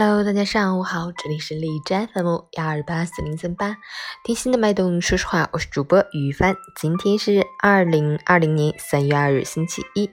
[0.00, 3.78] Hello，大家上午好，这里是荔枝 FM 幺二八四零三八，
[4.22, 5.00] 听心的脉动。
[5.02, 6.54] 说实话，我是主播于帆。
[6.76, 10.08] 今天是二零二零年三月二日，星期一，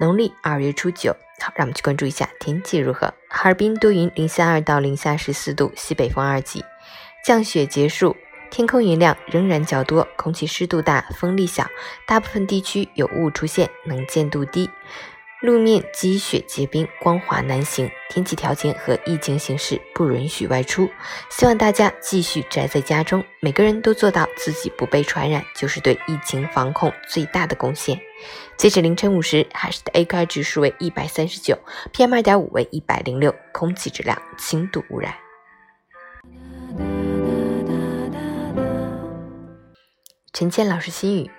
[0.00, 1.12] 农历二月初九。
[1.40, 3.14] 好，让我们去关注一下天气如何。
[3.28, 6.64] 哈尔滨多云，零下二到零下十四度，西北风二级，
[7.24, 8.16] 降雪结束，
[8.50, 11.64] 天空云量仍然较多，空气湿度大，风力小，
[12.04, 14.68] 大部分地区有雾出现，能见度低。
[15.40, 17.90] 路面积雪结冰，光滑难行。
[18.10, 20.86] 天气条件和疫情形势不允许外出，
[21.30, 23.24] 希望大家继续宅在家中。
[23.40, 27.98] 每个人都做到自己不被传染，就是对疫情防控最大的贡献。
[28.58, 31.58] 截止凌晨五时，海市的 AQI 指数为一百三十九
[31.94, 35.14] ，PM 二点五为一百零六，空气质量轻度污染。
[40.34, 41.30] 陈倩老师心语：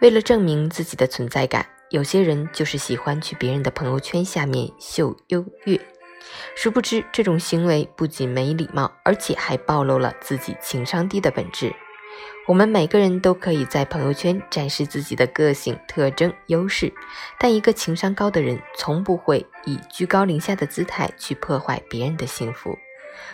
[0.00, 1.64] 为了证明自己的存在感。
[1.90, 5.80] 有些人就是喜欢去别人的朋友圈下面秀优越，
[6.54, 11.74] 殊不知这种行为不仅没礼貌，而且还暴露了自己情商低的本质。
[12.46, 16.92] 我们每个人都可以在朋友圈展示自己的个性特征、优势，
[17.38, 22.76] 但一个情商高的人从不会以居高临下的姿态去破坏别人的幸福。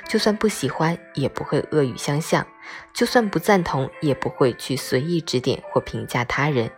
[0.09, 2.45] 就算不喜欢，也不会恶语相向；
[2.93, 6.71] 就算不赞同，也不会去随意指点或评价他人。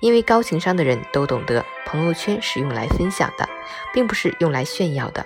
[0.00, 3.48] 因为高情商的人都懂得，朋友圈是用来分享的，
[3.92, 5.24] 并不是用来炫耀的。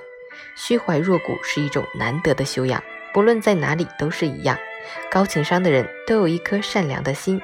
[0.54, 4.58] 虚怀若谷是一种难得的修养，不论在哪里都是一样。
[5.10, 7.40] 高情商的人都有一颗善良的心，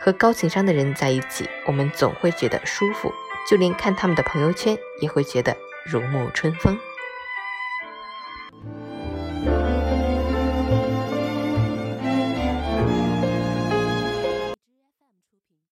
[0.00, 3.12] 和高情商的人在一起，我们总会觉得舒服，
[3.48, 6.78] 就连看他们的朋友圈也会觉得如沐春风。